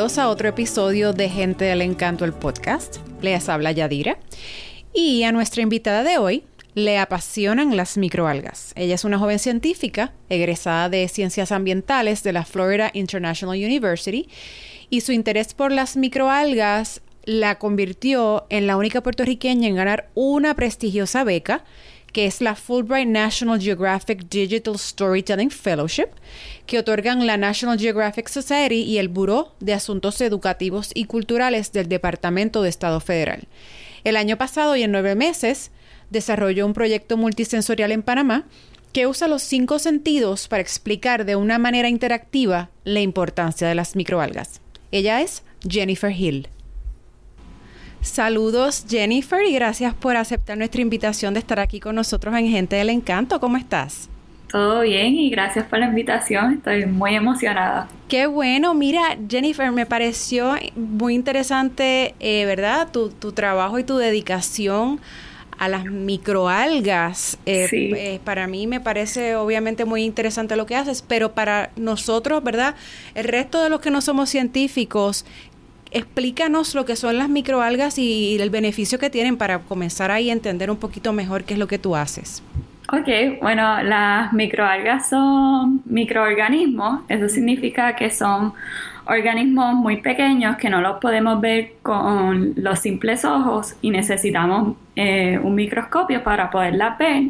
[0.00, 2.96] Bienvenidos a otro episodio de Gente del Encanto, el podcast.
[3.20, 4.16] Les habla Yadira.
[4.94, 8.72] Y a nuestra invitada de hoy le apasionan las microalgas.
[8.76, 14.30] Ella es una joven científica, egresada de Ciencias Ambientales de la Florida International University,
[14.88, 20.54] y su interés por las microalgas la convirtió en la única puertorriqueña en ganar una
[20.54, 21.62] prestigiosa beca
[22.12, 26.08] que es la Fulbright National Geographic Digital Storytelling Fellowship,
[26.66, 31.88] que otorgan la National Geographic Society y el Buró de Asuntos Educativos y Culturales del
[31.88, 33.48] Departamento de Estado Federal.
[34.04, 35.70] El año pasado y en nueve meses
[36.10, 38.46] desarrolló un proyecto multisensorial en Panamá
[38.92, 43.94] que usa los cinco sentidos para explicar de una manera interactiva la importancia de las
[43.94, 44.60] microalgas.
[44.90, 46.48] Ella es Jennifer Hill.
[48.00, 52.76] Saludos Jennifer y gracias por aceptar nuestra invitación de estar aquí con nosotros en Gente
[52.76, 53.38] del Encanto.
[53.40, 54.08] ¿Cómo estás?
[54.50, 56.54] Todo bien y gracias por la invitación.
[56.54, 57.88] Estoy muy emocionada.
[58.08, 58.74] Qué bueno.
[58.74, 62.88] Mira, Jennifer, me pareció muy interesante, eh, ¿verdad?
[62.90, 64.98] Tu, tu, trabajo y tu dedicación
[65.60, 67.38] a las microalgas.
[67.44, 67.92] Eh, sí.
[67.94, 72.74] eh, para mí me parece obviamente muy interesante lo que haces, pero para nosotros, ¿verdad?
[73.14, 75.26] El resto de los que no somos científicos,
[75.90, 80.32] explícanos lo que son las microalgas y, el beneficio que tienen para comenzar ahí a
[80.32, 82.42] entender un poquito mejor qué es lo que tú haces.
[82.92, 88.52] Ok, bueno, las microalgas son microorganismos, eso significa que son
[89.06, 95.38] organismos muy pequeños que no los podemos ver con los simples ojos y necesitamos eh,
[95.42, 97.24] un microscopio para poderlas ver.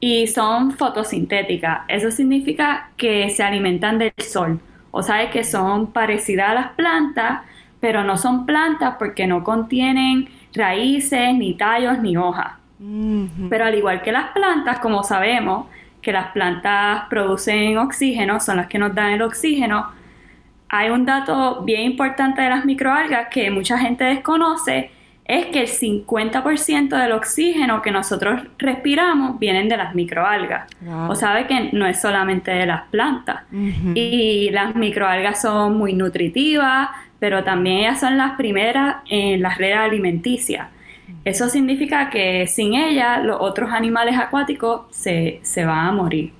[0.00, 4.60] Y son fotosintéticas, eso significa que se alimentan del sol,
[4.90, 7.40] o sea que son parecidas a las plantas,
[7.80, 12.52] pero no son plantas porque no contienen raíces, ni tallos, ni hojas.
[13.50, 15.66] Pero al igual que las plantas, como sabemos
[16.00, 19.88] que las plantas producen oxígeno, son las que nos dan el oxígeno,
[20.68, 24.90] hay un dato bien importante de las microalgas que mucha gente desconoce,
[25.24, 30.70] es que el 50% del oxígeno que nosotros respiramos vienen de las microalgas.
[31.08, 33.42] O sabe que no es solamente de las plantas.
[33.94, 36.88] Y las microalgas son muy nutritivas,
[37.18, 40.68] pero también ellas son las primeras en las redes alimenticias.
[41.24, 46.32] Eso significa que sin ellas los otros animales acuáticos se, se van a morir.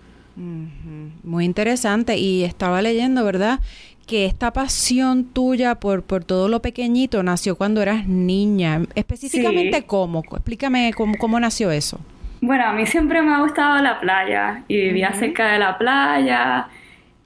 [1.25, 2.17] Muy interesante.
[2.17, 3.61] Y estaba leyendo, ¿verdad?
[4.07, 8.83] Que esta pasión tuya por, por todo lo pequeñito nació cuando eras niña.
[8.95, 10.21] Específicamente, ¿cómo?
[10.21, 11.99] Explícame cómo, cómo nació eso.
[12.41, 16.69] Bueno, a mí siempre me ha gustado la playa y vivía cerca de la playa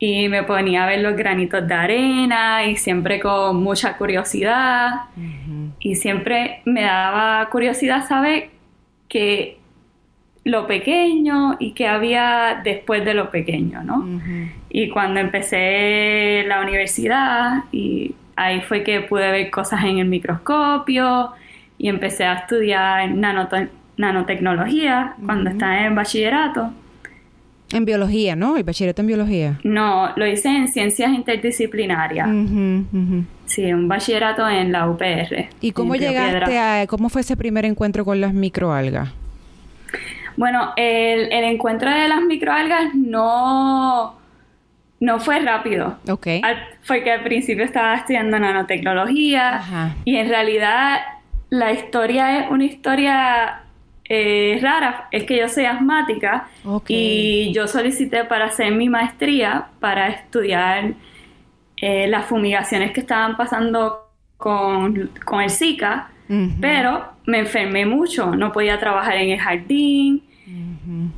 [0.05, 5.03] y me ponía a ver los granitos de arena y siempre con mucha curiosidad
[5.79, 8.51] y siempre me daba curiosidad saber
[9.09, 9.59] que
[10.43, 14.05] lo pequeño y qué había después de lo pequeño, ¿no?
[14.71, 21.31] Y cuando empecé la universidad y ahí fue que pude ver cosas en el microscopio
[21.79, 23.09] y empecé a estudiar
[23.97, 26.73] nanotecnología cuando estaba en bachillerato.
[27.73, 28.57] En biología, ¿no?
[28.57, 29.61] El bachillerato en biología.
[29.65, 32.29] No, lo hice en ciencias interdisciplinarias.
[33.47, 35.49] Sí, un bachillerato en la UPR.
[35.61, 39.11] ¿Y cómo llegaste a, cómo fue ese primer encuentro con las microalgas?
[40.37, 44.15] Bueno, el, el encuentro de las microalgas no,
[45.01, 45.99] no fue rápido.
[46.09, 46.29] Ok.
[46.87, 51.01] porque al principio estaba estudiando nanotecnología y en realidad
[51.51, 53.63] la historia es una historia
[54.05, 56.49] eh, rara es que yo soy asmática
[56.89, 60.95] y yo solicité para hacer mi maestría para estudiar
[61.77, 66.11] eh, las fumigaciones que estaban pasando con, el Zika,
[66.61, 70.23] pero me enfermé mucho, no podía trabajar en el jardín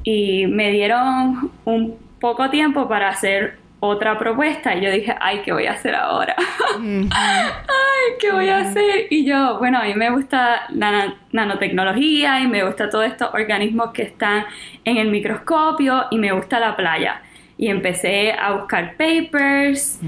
[0.02, 4.74] y me dieron un poco tiempo para hacer otra propuesta.
[4.74, 6.34] Y yo dije, ay, ¿qué voy a hacer ahora?
[6.78, 9.06] ay, ¿qué voy a hacer?
[9.10, 13.90] Y yo, bueno, a mí me gusta la nanotecnología y me gusta todos estos organismos
[13.92, 14.44] que están
[14.84, 17.22] en el microscopio y me gusta la playa.
[17.56, 20.00] Y empecé a buscar papers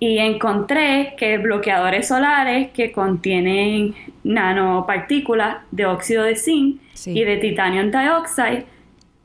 [0.00, 3.94] y encontré que bloqueadores solares que contienen
[4.24, 8.64] nanopartículas de óxido de zinc y de titanium dioxide,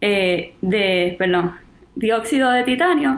[0.01, 1.53] eh, de, perdón,
[1.95, 3.15] dióxido de titanio,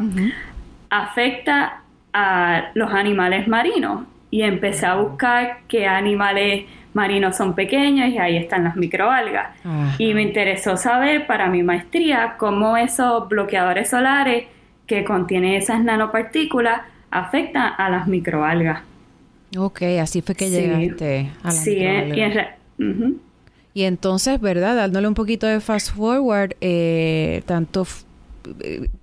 [0.94, 1.82] afecta
[2.14, 8.38] a los animales marinos y empecé a buscar qué animales marinos son pequeños y ahí
[8.38, 9.58] están las microalgas.
[9.98, 14.46] Y me interesó saber para mi maestría cómo esos bloqueadores solares
[14.86, 18.82] que contienen esas nanopartículas afectan a las microalgas.
[19.58, 22.48] Ok, así fue que llegaste a las sí, microalgas.
[22.78, 24.76] Y, y entonces, ¿verdad?
[24.76, 27.86] Dándole un poquito de fast forward, eh, tanto eh,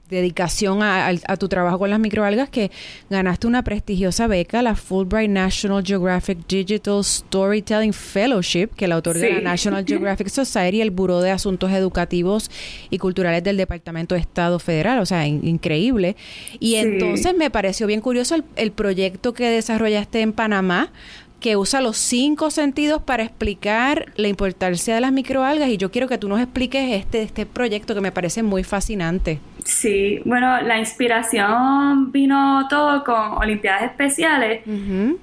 [0.08, 2.70] dedicación a, tu trabajo con las microalgas que
[3.08, 9.40] ganaste una prestigiosa beca, la Fulbright National Geographic Digital Storytelling Fellowship, que la otorga la
[9.40, 12.50] National Geographic Society y el Buró de Asuntos Educativos
[12.90, 14.98] y Culturales del Departamento de Estado Federal.
[14.98, 16.16] O sea, increíble.
[16.58, 20.92] Y entonces me pareció bien curioso el, el proyecto que desarrollaste en Panamá
[21.40, 26.06] que usa los cinco sentidos para explicar la importancia de las microalgas y yo quiero
[26.06, 29.40] que tú nos expliques este, este proyecto que me parece muy fascinante.
[29.64, 34.62] Sí, bueno, la inspiración vino todo con Olimpiadas Especiales.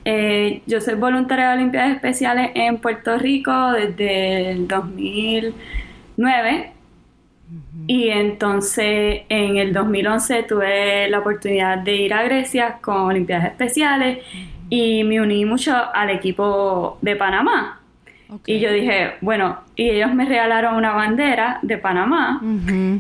[0.06, 6.74] Eh, yo soy voluntaria de Olimpiadas Especiales en Puerto Rico desde el 2009.
[7.88, 14.20] Y entonces en el 2011 tuve la oportunidad de ir a Grecia con Olimpiadas Especiales
[14.70, 17.80] y me uní mucho al equipo de Panamá.
[18.46, 22.42] Y yo dije, bueno, y ellos me regalaron una bandera de Panamá.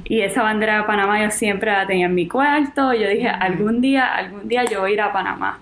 [0.05, 2.93] Y esa bandera de Panamá yo siempre la tenía en mi cuarto.
[2.93, 5.59] Y yo dije, algún día, algún día yo voy a ir a Panamá.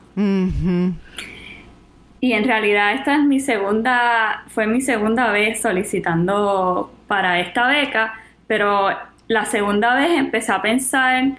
[2.21, 8.13] Y en realidad esta es mi segunda, fue mi segunda vez solicitando para esta beca,
[8.47, 8.89] pero
[9.27, 11.37] la segunda vez empecé a pensar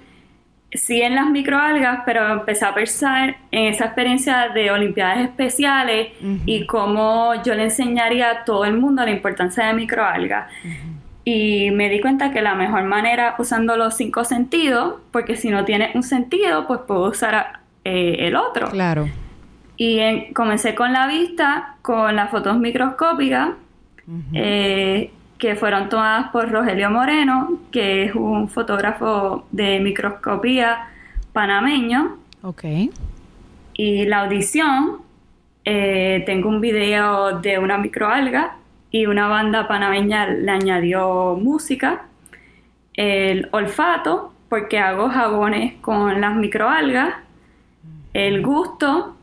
[0.72, 6.08] sí en las microalgas, pero empecé a pensar en esa experiencia de Olimpiadas Especiales
[6.44, 10.50] y cómo yo le enseñaría a todo el mundo la importancia de microalgas.
[11.24, 15.64] Y me di cuenta que la mejor manera usando los cinco sentidos, porque si no
[15.64, 18.68] tiene un sentido, pues puedo usar eh, el otro.
[18.70, 19.08] Claro.
[19.76, 23.50] Y comencé con la vista, con las fotos microscópicas,
[25.38, 30.88] que fueron tomadas por Rogelio Moreno, que es un fotógrafo de microscopía
[31.32, 32.16] panameño.
[32.42, 32.64] Ok.
[33.74, 34.98] Y la audición,
[35.64, 38.56] eh, tengo un video de una microalga
[38.90, 42.06] y una banda panameña le añadió música.
[42.94, 47.14] El olfato, porque hago jabones con las microalgas.
[48.14, 49.14] El gusto,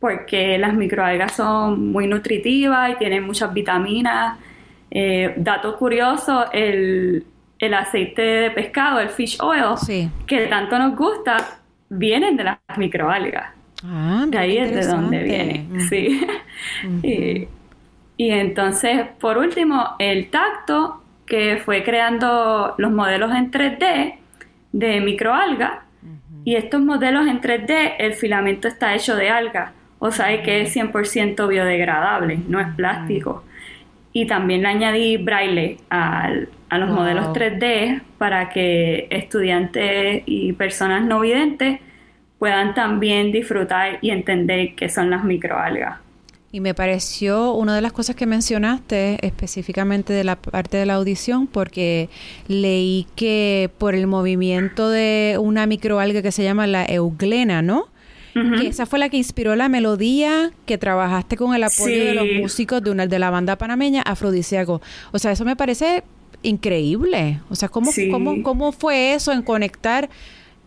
[0.00, 4.36] porque las microalgas son muy nutritivas y tienen muchas vitaminas
[4.94, 7.24] eh, dato curioso, el,
[7.74, 9.74] aceite de pescado, el fish oil,
[10.26, 13.52] que tanto nos gusta, vienen de las microalgas.
[13.84, 15.66] Ah, de ahí es de donde viene.
[15.88, 16.26] Sí.
[18.18, 24.16] y, entonces, por último, el tacto, que fue creando los modelos en 3D
[24.72, 25.84] de microalga.
[26.44, 30.76] Y estos modelos en 3D, el filamento está hecho de alga, o sea que es
[30.76, 33.44] 100% biodegradable, no es plástico
[34.12, 36.30] y también le añadí braille a
[36.78, 41.80] los modelos 3D para que estudiantes y personas no videntes
[42.38, 45.98] puedan también disfrutar y entender qué son las microalgas.
[46.50, 50.94] Y me pareció una de las cosas que mencionaste específicamente de la parte de la
[50.94, 52.10] audición, porque
[52.48, 57.86] leí que por el movimiento de una microalga que se llama la euglena, ¿no?
[58.32, 62.26] Que esa fue la que inspiró la melodía que trabajaste con el apoyo de los
[62.40, 64.80] músicos de una de la banda panameña Afrodisíaco.
[65.12, 66.02] O sea, eso me parece
[66.42, 67.40] increíble.
[67.50, 70.08] O sea, ¿cómo, cómo, cómo fue eso en conectar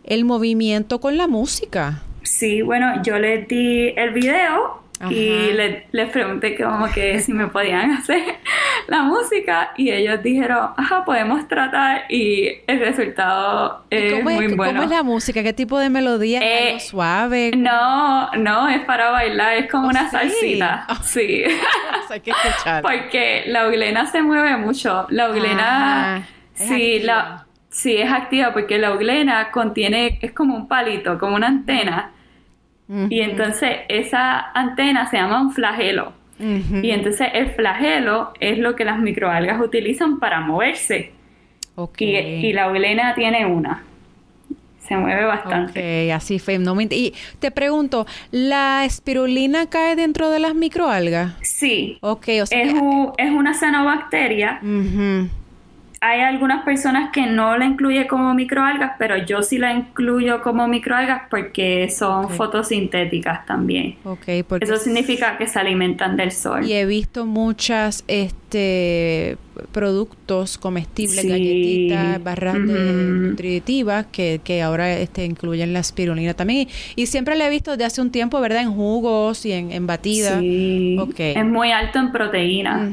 [0.04, 2.02] el movimiento con la música?
[2.22, 5.52] Sí, bueno, yo le di el video y
[5.92, 8.22] les pregunté como que si me podían hacer
[8.88, 14.72] la música y ellos dijeron, ajá, podemos tratar y el resultado es, muy bueno.
[14.72, 15.42] ¿Cómo es la música?
[15.42, 16.40] ¿Qué tipo de melodía?
[16.42, 17.52] Eh, ¿Suave?
[17.56, 20.86] No, no, es para bailar, es como una salsita.
[21.02, 21.44] Sí.
[22.10, 22.82] hay que escuchar.
[22.82, 25.06] Porque la uglena se mueve mucho.
[25.10, 31.18] La uglena, sí, la, sí, es activa porque la uglena contiene, es como un palito,
[31.18, 32.12] como una antena
[32.88, 36.12] y entonces esa antena se llama un flagelo.
[36.38, 41.12] Y entonces el flagelo es lo que las microalgas utilizan para moverse.
[41.98, 43.82] Y, la uglena tiene una.
[44.78, 46.06] Se mueve bastante.
[46.06, 46.96] Ok, así fenomenal.
[46.96, 51.34] Y te pregunto, ¿la espirulina cae dentro de las microalgas?
[51.42, 51.98] Sí.
[52.02, 52.62] Ok, o sea...
[52.62, 52.74] Es,
[53.18, 54.60] es una cianobacteria
[56.00, 60.68] hay algunas personas que no la incluye como microalgas, pero yo sí la incluyo como
[60.68, 63.96] microalgas porque son fotosintéticas también.
[64.04, 66.64] Okay, porque Eso significa que se alimentan del sol.
[66.66, 68.45] Y he visto muchas este
[69.72, 76.68] productos comestibles, galletitas, barras nutritivas que, que ahora este, incluyen la espirulina también.
[76.94, 78.62] Y, siempre la he visto desde hace un tiempo, ¿verdad?
[78.62, 80.38] En jugos y en, en batidas.
[80.40, 80.98] Sí.
[81.18, 82.90] Es muy alto en proteína.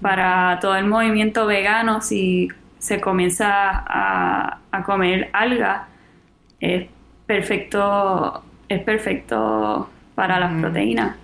[0.00, 5.82] Para todo el movimiento vegano, si se comienza a, a comer algas,
[6.60, 6.86] es
[7.26, 11.16] perfecto, es perfecto para las proteínas.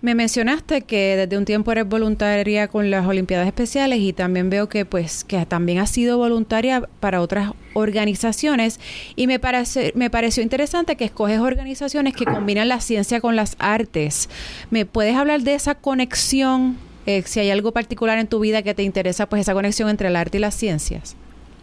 [0.00, 4.68] Me mencionaste que desde un tiempo eres voluntaria con las Olimpiadas Especiales y también veo
[4.68, 8.78] que pues que también has sido voluntaria para otras organizaciones
[9.16, 13.56] y me parece me pareció interesante que escoges organizaciones que combinan la ciencia con las
[13.58, 14.28] artes.
[14.70, 16.76] ¿Me puedes hablar de esa conexión?
[17.06, 20.08] Eh, si hay algo particular en tu vida que te interesa, pues esa conexión entre
[20.08, 21.16] el arte y las ciencias.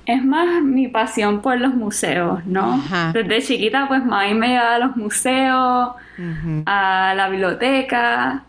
[0.05, 2.79] Es más mi pasión por los museos, ¿no?
[3.11, 5.95] Desde chiquita, pues mami me llevaba a los museos,
[6.65, 8.43] a la biblioteca,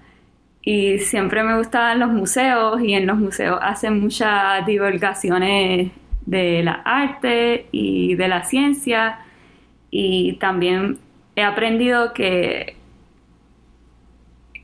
[0.60, 5.92] y siempre me gustaban los museos, y en los museos hacen muchas divulgaciones
[6.26, 9.20] de la arte y de la ciencia,
[9.90, 10.98] y también
[11.36, 12.76] he aprendido que,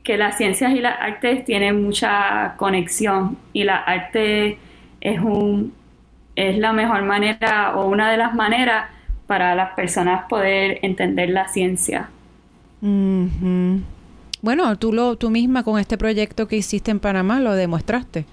[0.03, 4.59] que las ciencias y las artes tienen mucha conexión, y la arte
[5.01, 5.73] es un
[6.35, 8.89] es la mejor manera o una de las maneras
[9.27, 12.09] para las personas poder entender la ciencia.
[14.41, 18.25] Bueno, tú, lo, tú misma con este proyecto que hiciste en Panamá lo demostraste.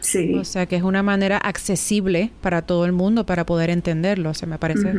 [0.00, 0.34] Sí.
[0.34, 4.30] O sea, que es una manera accesible para todo el mundo para poder entenderlo.
[4.30, 4.92] O sea, me parece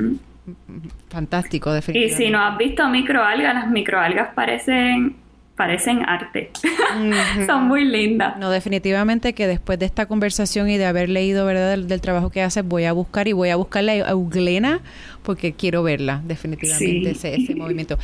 [1.10, 2.24] fantástico, definitivamente.
[2.24, 5.16] Y si no has visto microalgas, las microalgas parecen
[5.60, 6.52] parecen arte.
[7.46, 8.38] Son muy lindas.
[8.38, 12.42] No, definitivamente que después de esta conversación y de haber leído, ¿verdad?, del, trabajo que
[12.42, 14.80] haces, voy a buscar y voy a buscarle a Euglena
[15.22, 18.00] porque quiero verla, definitivamente, ese, movimiento.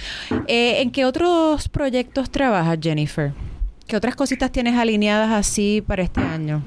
[0.47, 3.31] Eh, ¿En qué otros proyectos trabajas, Jennifer?
[3.87, 6.61] ¿Qué otras cositas tienes alineadas así para este año?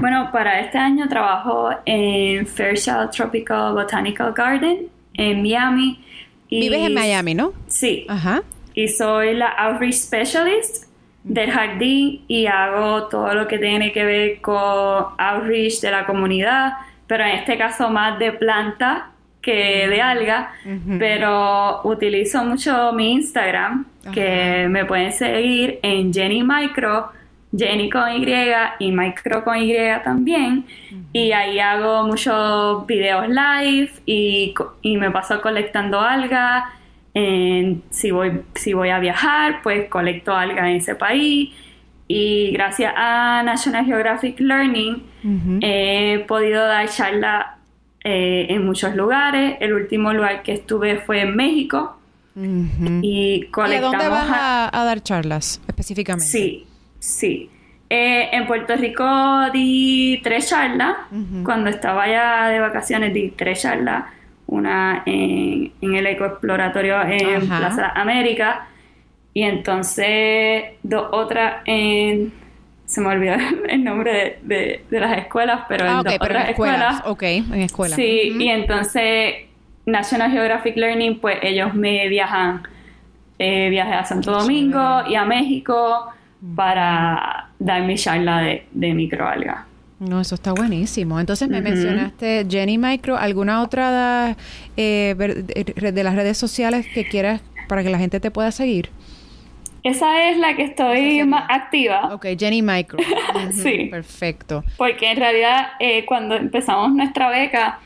[0.00, 6.00] Bueno, para este año trabajo en Fairchild Tropical Botanical Garden en Miami.
[6.48, 7.52] Vives en Miami, ¿no?
[7.66, 8.06] Sí.
[8.08, 8.44] Ajá
[8.76, 10.84] y soy la Outreach Specialist
[11.24, 16.74] del jardín y hago todo lo que tiene que ver con outreach de la comunidad,
[17.06, 20.52] pero en este caso más de planta que de alga,
[20.98, 27.10] pero utilizo mucho mi Instagram, que me pueden seguir en Jenny Micro,
[27.56, 28.26] Jenny con Y
[28.80, 30.66] y Micro con Y también,
[31.12, 34.52] y ahí hago muchos videos live y,
[34.82, 36.64] y me paso colectando algas
[37.90, 41.54] si, voy, si voy a viajar, pues colecto algas en ese país.
[42.08, 45.02] Y gracias a National Geographic Learning
[45.60, 47.46] he podido dar charlas
[48.04, 49.56] eh, en muchos lugares.
[49.60, 51.98] El último lugar que estuve fue en México.
[52.36, 53.70] Y colectamos.
[53.70, 56.26] ¿Y a dónde vas a, dar charlas específicamente?
[56.26, 56.66] Sí,
[56.98, 57.50] sí.
[57.88, 60.96] Eh, en Puerto Rico di tres charlas.
[61.44, 64.04] Cuando estaba allá de vacaciones di tres charlas
[64.46, 68.68] una en, el ecoexploratorio en Plaza América.
[69.34, 72.32] Y entonces dos otras en
[72.86, 73.34] se me olvidó
[73.68, 77.96] el nombre de, las escuelas, pero en ah, dos otras escuelas, Ok, en escuelas.
[77.96, 79.34] Sí, y entonces
[79.84, 82.62] National Geographic Learning, pues ellos me viajan,
[83.38, 86.06] eh, viajé a Santo Domingo y a México
[86.54, 89.64] para dar mi charla de, de microalgas.
[89.98, 91.18] No, eso está buenísimo.
[91.18, 94.36] Entonces me mencionaste Jenny Micro, ¿alguna otra
[94.76, 98.90] eh, de las redes sociales que quieras para que la gente te pueda seguir?
[99.82, 102.12] Esa es la que estoy más activa.
[102.12, 102.98] Ok, Jenny Micro.
[103.52, 103.86] sí.
[103.90, 104.64] Perfecto.
[104.76, 107.78] Porque en realidad eh, cuando empezamos nuestra beca,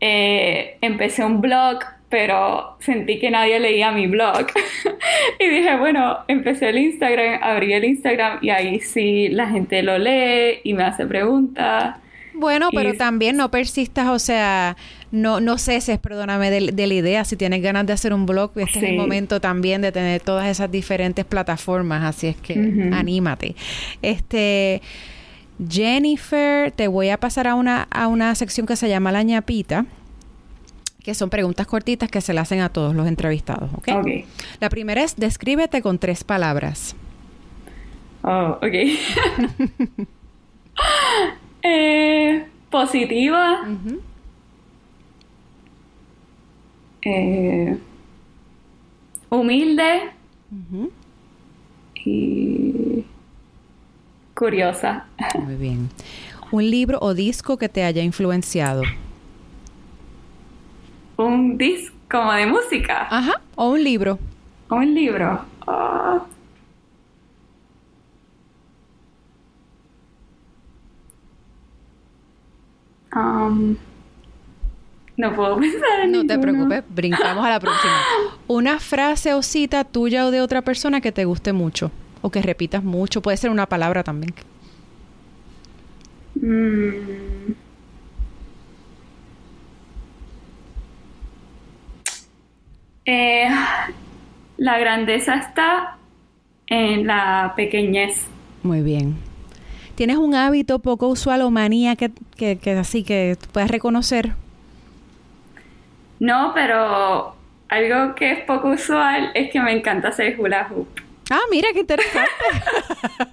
[0.00, 1.78] eh, empecé un blog
[2.10, 4.46] pero sentí que nadie leía mi blog.
[5.38, 9.96] y dije, bueno, empecé el Instagram, abrí el Instagram y ahí sí la gente lo
[9.96, 11.96] lee y me hace preguntas.
[12.34, 14.76] Bueno, pero también no persistas, o sea,
[15.12, 17.24] no, no ceses, perdóname, de, la idea.
[17.24, 20.48] Si tienes ganas de hacer un blog, este es el momento también de tener todas
[20.48, 22.54] esas diferentes plataformas, así es que
[22.92, 23.54] anímate.
[24.00, 24.80] Este,
[25.68, 29.84] Jennifer, te voy a pasar a una, a una sección que se llama La ñapita
[31.02, 33.88] que son preguntas cortitas que se le hacen a todos los entrevistados, ¿ok?
[34.60, 36.94] La primera es, descríbete con tres palabras.
[38.22, 38.74] Oh, ok.
[41.62, 43.60] Eh, positiva.
[47.02, 47.78] Eh,
[49.28, 50.00] humilde.
[52.02, 53.04] Y
[54.34, 55.06] curiosa.
[55.38, 55.90] Muy bien.
[56.50, 58.84] Un libro o disco que te haya influenciado
[61.26, 63.06] un disco como de música.
[63.10, 64.18] Ajá, o un libro.
[64.68, 65.44] O un libro.
[65.66, 66.22] Ah.
[73.14, 73.76] Um,
[75.16, 78.00] no puedo pensar en No te preocupes, brincamos a la próxima.
[78.48, 81.90] Una frase o cita tuya o de otra persona que te guste mucho
[82.22, 83.22] o que repitas mucho.
[83.22, 84.34] Puede ser una palabra también.
[86.34, 87.19] Mm.
[93.06, 93.48] Eh,
[94.56, 95.96] la grandeza está
[96.66, 98.26] en la pequeñez.
[98.62, 99.16] Muy bien.
[99.94, 104.32] ¿Tienes un hábito poco usual o manía que, que, así que puedas reconocer?
[106.18, 107.34] No, pero
[107.68, 110.88] algo que es poco usual es que me encanta hacer hula hoop.
[111.30, 112.30] Ah, mira qué interesante.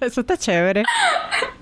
[0.00, 0.84] Eso está chévere.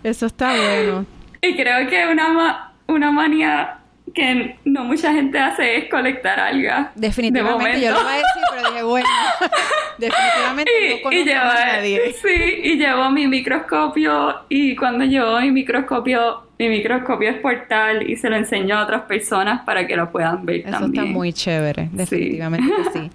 [0.02, 1.06] Eso está bueno.
[1.40, 3.75] Y creo que una, una manía
[4.16, 6.88] que no mucha gente hace es colectar algas.
[6.94, 9.08] Definitivamente, yo lo voy a decir, pero dije, bueno,
[9.98, 12.14] definitivamente no conozco a nadie.
[12.14, 18.16] Sí, y llevo mi microscopio y cuando llevo mi microscopio, mi microscopio es portal y
[18.16, 21.90] se lo enseño a otras personas para que lo puedan ver Eso está muy chévere,
[21.92, 23.10] definitivamente que sí.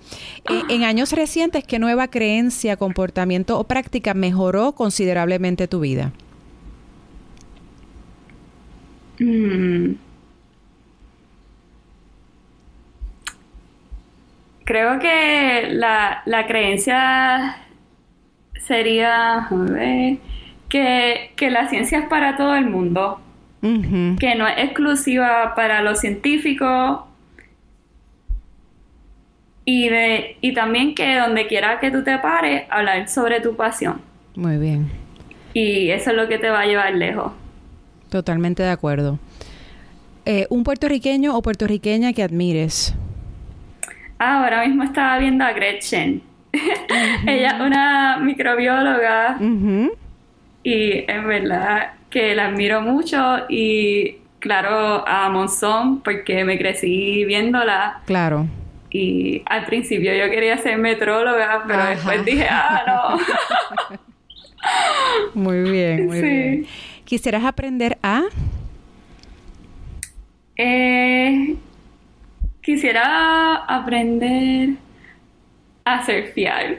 [0.69, 6.11] En años recientes, ¿qué nueva creencia, comportamiento o práctica mejoró considerablemente tu vida?
[9.19, 9.70] Mm.
[14.71, 17.57] Creo que la, creencia
[18.65, 19.49] sería
[20.69, 23.19] que, la ciencia es para todo el mundo,
[23.61, 27.01] que no es exclusiva para los científicos
[29.65, 33.99] y, de, y también que donde quiera que tú te pares, hablar sobre tu pasión.
[34.37, 34.89] Muy bien.
[35.53, 37.33] Y eso es lo que te va a llevar lejos.
[38.07, 39.19] Totalmente de acuerdo.
[40.23, 42.95] Eh, ¿Un puertorriqueño o puertorriqueña que admires?
[44.23, 46.21] Ah, ahora mismo estaba viendo a Gretchen.
[47.25, 49.39] Ella es una microbióloga
[50.61, 53.17] y es verdad que la admiro mucho
[53.49, 58.01] y claro a Monzón porque me crecí viéndola.
[58.05, 58.45] Claro.
[58.91, 63.99] Y al principio yo quería ser metróloga, pero después dije, ah, no.
[65.33, 66.67] muy bien, muy bien.
[67.05, 68.25] ¿Quisieras aprender a?
[70.57, 71.55] Eh,
[72.61, 74.75] Quisiera aprender
[75.83, 76.77] a surfear.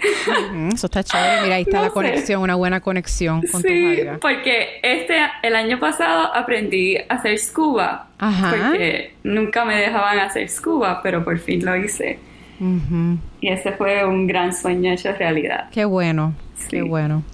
[0.73, 1.43] eso está chévere.
[1.43, 6.35] Mira, ahí está la conexión, una buena conexión con sí, porque este, el año pasado
[6.35, 8.09] aprendí a hacer scuba.
[8.19, 8.51] Ajá.
[8.51, 12.19] Porque nunca me dejaban hacer scuba, pero por fin lo hice.
[13.41, 15.69] Y ese fue un gran sueño hecho realidad.
[15.73, 16.33] Qué bueno,
[16.71, 17.25] qué bueno.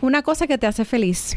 [0.00, 1.36] Una cosa que te hace feliz.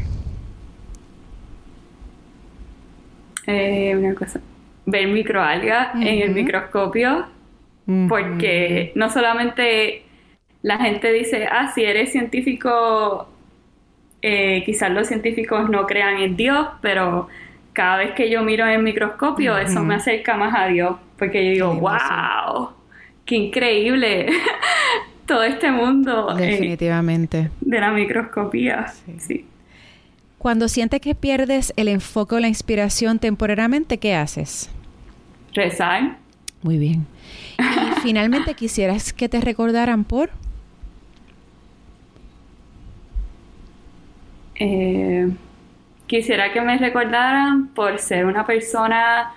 [3.46, 4.40] Eh, una cosa
[4.86, 7.26] ver microalgas en el microscopio,
[8.08, 10.04] porque no solamente
[10.62, 13.28] la gente dice, ah, si eres científico,
[14.22, 17.28] eh, quizás los científicos no crean en Dios, pero
[17.72, 21.44] cada vez que yo miro en el microscopio, eso me acerca más a Dios, porque
[21.44, 22.70] yo digo, wow,
[23.24, 24.26] qué increíble
[25.26, 26.36] todo este mundo.
[26.38, 27.50] Eh, Definitivamente.
[27.60, 28.86] de la microscopía.
[29.18, 29.46] sí.
[30.42, 34.68] Cuando sientes que pierdes el enfoque o la inspiración temporariamente, ¿qué haces?
[35.54, 36.16] Rezar.
[36.62, 37.06] Muy bien.
[37.60, 40.30] Y finalmente, ¿quisieras que te recordaran por?
[44.56, 45.30] Eh,
[46.08, 49.34] quisiera que me recordaran por ser una persona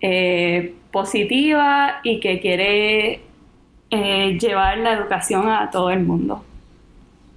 [0.00, 3.20] eh, positiva y que quiere
[3.90, 6.42] eh, llevar la educación a todo el mundo.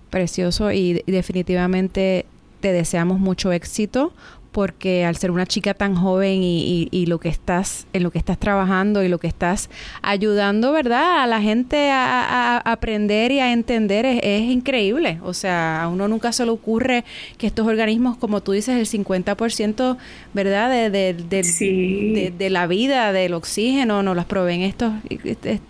[0.10, 2.26] Precioso y definitivamente
[2.60, 4.14] te deseamos mucho éxito
[4.58, 8.40] porque al ser una chica tan joven y, lo que estás, en lo que estás
[8.40, 9.70] trabajando y lo que estás
[10.02, 11.22] ayudando, ¿verdad?
[11.22, 15.20] A la gente a, aprender y a entender es, increíble.
[15.22, 17.06] O sea, a uno nunca se le ocurre
[17.38, 19.96] que estos organismos, como tú dices, el 50%,
[20.34, 20.72] ¿verdad?
[20.72, 24.92] De, de, de, la vida, del oxígeno, nos las proveen estos,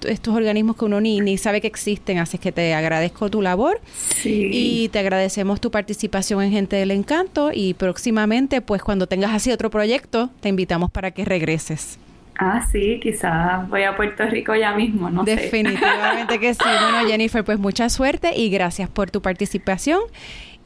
[0.06, 2.19] estos organismos que uno ni, ni sabe que existen.
[2.19, 3.82] Así que te agradezco tu labor
[4.23, 9.34] y te agradecemos tu participación en Gente del Encanto y próximamente, pues, pues cuando tengas
[9.34, 11.98] así otro proyecto, te invitamos para que regreses.
[12.38, 16.60] Ah, sí, quizás voy a Puerto Rico ya mismo, no Definitivamente que sí.
[16.92, 20.00] Bueno, Jennifer, pues mucha suerte y gracias por tu participación.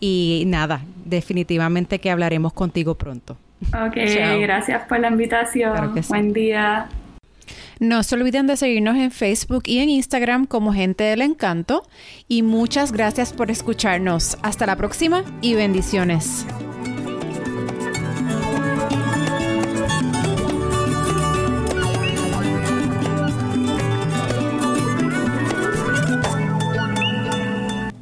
[0.02, 3.38] Y nada, definitivamente que hablaremos contigo pronto.
[3.67, 3.95] Ok,
[4.41, 5.95] gracias por la invitación.
[6.10, 6.89] Buen día.
[7.80, 11.88] No se olviden de seguirnos en Facebook y en Instagram como Gente del Encanto.
[12.28, 14.38] Y muchas gracias por escucharnos.
[14.43, 16.45] Hasta la próxima y bendiciones.